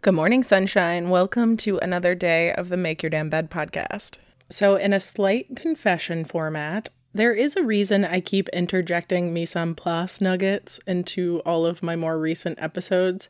[0.00, 1.10] Good morning, sunshine.
[1.10, 4.16] Welcome to another day of the Make Your Damn Bed podcast.
[4.48, 9.74] So, in a slight confession format, there is a reason I keep interjecting mise en
[9.74, 13.28] place nuggets into all of my more recent episodes.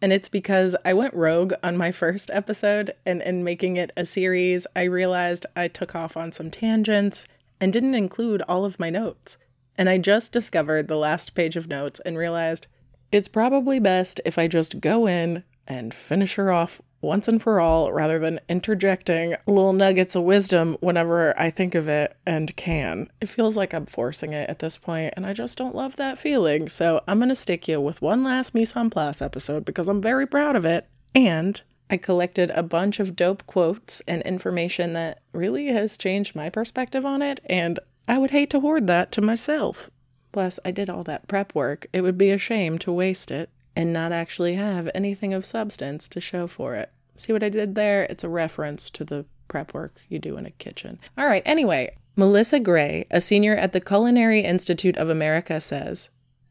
[0.00, 4.06] And it's because I went rogue on my first episode, and in making it a
[4.06, 7.26] series, I realized I took off on some tangents
[7.60, 9.36] and didn't include all of my notes.
[9.76, 12.68] And I just discovered the last page of notes and realized
[13.10, 17.60] it's probably best if I just go in, and finish her off once and for
[17.60, 23.10] all rather than interjecting little nuggets of wisdom whenever I think of it and can.
[23.20, 26.18] It feels like I'm forcing it at this point, and I just don't love that
[26.18, 26.68] feeling.
[26.68, 30.00] So I'm going to stick you with one last Mise en Place episode because I'm
[30.00, 30.88] very proud of it.
[31.14, 31.60] And
[31.90, 37.04] I collected a bunch of dope quotes and information that really has changed my perspective
[37.04, 39.90] on it, and I would hate to hoard that to myself.
[40.32, 41.86] Plus, I did all that prep work.
[41.92, 46.08] It would be a shame to waste it and not actually have anything of substance
[46.08, 46.90] to show for it.
[47.16, 48.04] See what I did there?
[48.04, 50.98] It's a reference to the prep work you do in a kitchen.
[51.16, 56.10] All right, anyway, Melissa Gray, a senior at the Culinary Institute of America, says,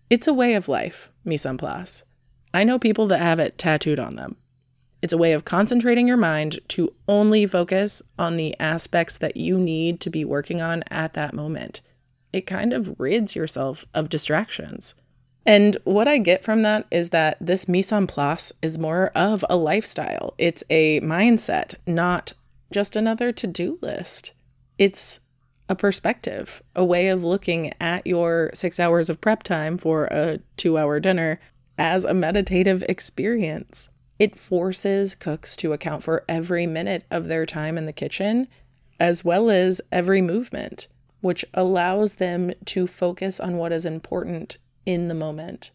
[0.10, 2.04] It's a way of life, mise en place.
[2.54, 4.38] I know people that have it tattooed on them.
[5.02, 9.60] It's a way of concentrating your mind to only focus on the aspects that you
[9.60, 11.82] need to be working on at that moment.
[12.32, 14.96] It kind of rids yourself of distractions.
[15.46, 19.44] And what I get from that is that this mise en place is more of
[19.50, 20.34] a lifestyle.
[20.38, 22.34] It's a mindset, not
[22.72, 24.34] just another to do list.
[24.78, 25.20] It's
[25.68, 30.40] a perspective, a way of looking at your six hours of prep time for a
[30.58, 31.40] two hour dinner
[31.78, 33.90] as a meditative experience.
[34.20, 38.48] It forces cooks to account for every minute of their time in the kitchen,
[39.00, 40.88] as well as every movement,
[41.22, 45.72] which allows them to focus on what is important in the moment.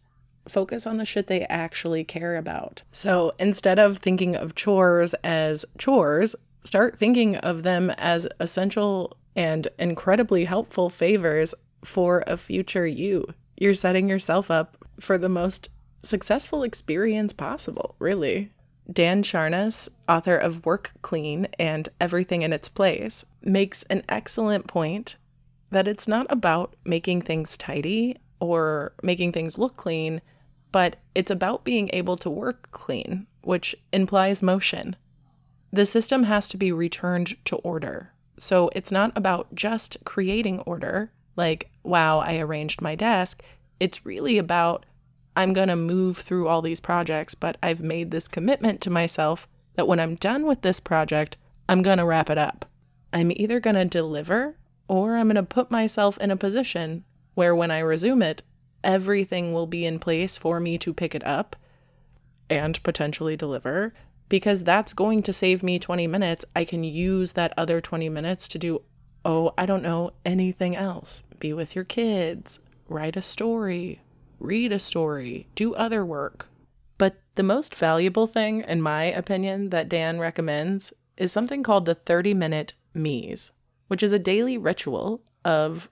[0.49, 2.83] Focus on the shit they actually care about.
[2.91, 6.35] So instead of thinking of chores as chores,
[6.65, 11.55] start thinking of them as essential and incredibly helpful favors
[11.85, 13.27] for a future you.
[13.57, 15.69] You're setting yourself up for the most
[16.03, 18.51] successful experience possible, really.
[18.91, 25.17] Dan Charnas, author of Work Clean and Everything in Its Place, makes an excellent point
[25.71, 30.21] that it's not about making things tidy or making things look clean,
[30.73, 34.97] but it's about being able to work clean, which implies motion.
[35.73, 38.13] The system has to be returned to order.
[38.39, 43.43] So it's not about just creating order, like, wow, I arranged my desk.
[43.81, 44.87] It's really about,
[45.37, 49.49] I'm going to move through all these projects, but I've made this commitment to myself
[49.75, 51.37] that when I'm done with this project,
[51.69, 52.65] I'm going to wrap it up.
[53.13, 54.57] I'm either going to deliver
[54.89, 57.05] or I'm going to put myself in a position
[57.39, 58.43] where when I resume it,
[58.83, 61.55] everything will be in place for me to pick it up
[62.51, 63.95] and potentially deliver
[64.29, 66.45] because that's going to save me 20 minutes.
[66.57, 68.83] I can use that other 20 minutes to do,
[69.25, 71.21] oh, I don't know, anything else.
[71.39, 72.59] Be with your kids,
[72.89, 74.01] write a story,
[74.41, 76.49] read a story, do other work.
[76.99, 81.95] But the most valuable thing, in my opinion, that Dan recommends is something called the
[81.95, 83.53] 30 minute meeze,
[83.87, 85.89] which is a daily ritual of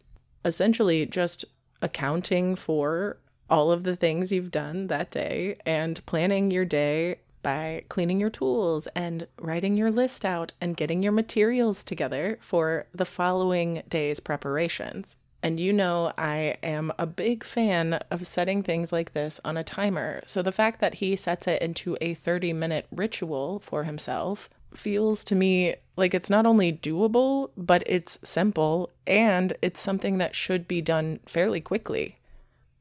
[0.47, 1.45] essentially just
[1.83, 3.19] accounting for
[3.51, 8.31] all of the things you've done that day and planning your day by cleaning your
[8.31, 14.19] tools and writing your list out and getting your materials together for the following day's
[14.19, 15.17] preparations.
[15.43, 19.63] And you know, I am a big fan of setting things like this on a
[19.63, 20.23] timer.
[20.27, 25.25] So the fact that he sets it into a 30 minute ritual for himself feels
[25.25, 30.69] to me like it's not only doable, but it's simple and it's something that should
[30.69, 32.19] be done fairly quickly.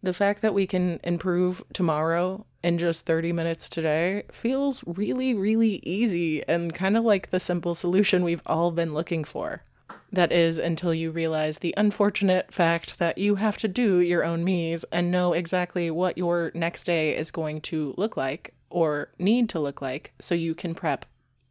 [0.04, 5.80] The fact that we can improve tomorrow in just 30 minutes today feels really, really
[5.84, 9.64] easy and kind of like the simple solution we've all been looking for.
[10.12, 14.44] That is until you realize the unfortunate fact that you have to do your own
[14.44, 19.50] meeze and know exactly what your next day is going to look like or need
[19.50, 21.06] to look like so you can prep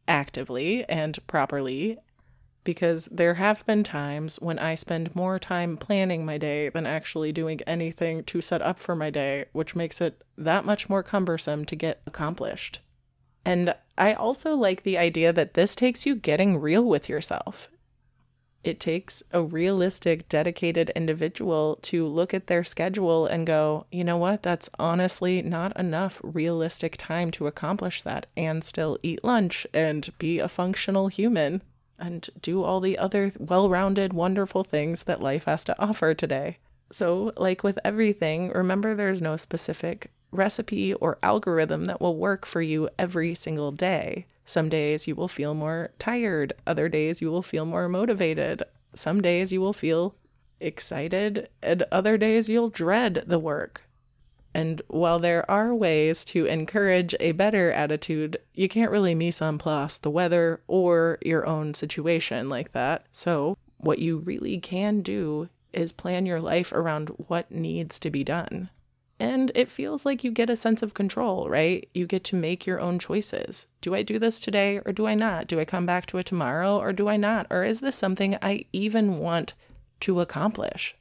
[0.09, 1.99] actively and properly.
[2.63, 7.31] Because there have been times when I spend more time planning my day than actually
[7.31, 11.67] doing anything to set up for my day, which makes it that much more cumbersome
[11.67, 12.81] to get accomplished.
[13.45, 17.69] And I also like the idea that this takes you getting real with yourself
[18.65, 24.17] it takes a realistic, dedicated individual to look at their schedule and go, you know
[24.17, 30.09] what, that's honestly not enough realistic time to accomplish that and still eat lunch and
[30.19, 31.63] be a functional human
[31.99, 36.59] and do all the other well rounded, wonderful things that life has to offer today.
[36.91, 42.63] So, like with everything, remember there's no specific recipe or algorithm that will work for
[42.63, 44.27] you every single day.
[44.45, 48.63] Some days you will feel more tired, other days you will feel more motivated.
[48.95, 50.15] Some days you will feel
[50.61, 53.83] excited, and other days you'll dread the work.
[54.55, 59.59] And while there are ways to encourage a better attitude, you can't really mise en
[59.59, 63.07] place the weather or your own situation like that.
[63.11, 68.23] So, what you really can do is plan your life around what needs to be
[68.23, 68.71] done.
[69.21, 71.89] And it feels like you get a sense of control, right?
[71.95, 73.69] You get to make your own choices.
[73.81, 75.47] Do I do this today or do I not?
[75.47, 77.47] Do I come back to it tomorrow or do I not?
[77.51, 79.55] Or is this something I even want
[80.01, 80.97] to accomplish?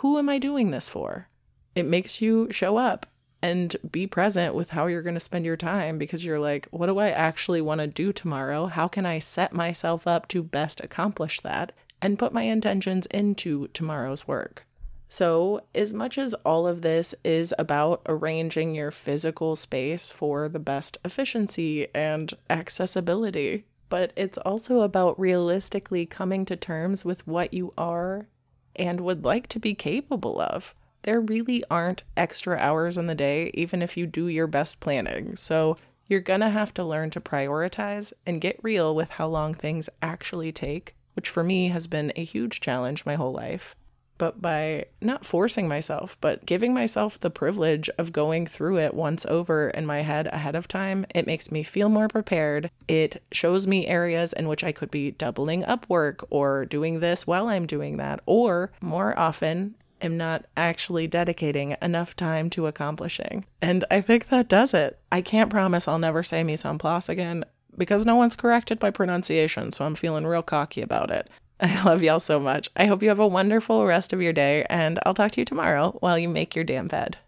[0.00, 1.28] Who am I doing this for?
[1.74, 3.06] It makes you show up
[3.42, 6.86] and be present with how you're going to spend your time because you're like, what
[6.86, 8.66] do I actually want to do tomorrow?
[8.66, 11.72] How can I set myself up to best accomplish that
[12.02, 14.66] and put my intentions into tomorrow's work?
[15.12, 20.60] So, as much as all of this is about arranging your physical space for the
[20.60, 27.74] best efficiency and accessibility, but it's also about realistically coming to terms with what you
[27.76, 28.28] are
[28.76, 30.76] and would like to be capable of.
[31.02, 35.34] There really aren't extra hours in the day, even if you do your best planning.
[35.34, 35.76] So,
[36.06, 40.52] you're gonna have to learn to prioritize and get real with how long things actually
[40.52, 43.74] take, which for me has been a huge challenge my whole life
[44.20, 49.24] but by not forcing myself, but giving myself the privilege of going through it once
[49.24, 52.70] over in my head ahead of time, it makes me feel more prepared.
[52.86, 57.26] It shows me areas in which I could be doubling up work or doing this
[57.26, 63.46] while I'm doing that, or more often, am not actually dedicating enough time to accomplishing.
[63.62, 64.98] And I think that does it.
[65.10, 67.46] I can't promise I'll never say mise en place again
[67.78, 71.30] because no one's corrected my pronunciation, so I'm feeling real cocky about it.
[71.62, 72.70] I love y'all so much.
[72.74, 75.44] I hope you have a wonderful rest of your day, and I'll talk to you
[75.44, 77.18] tomorrow while you make your damn bed.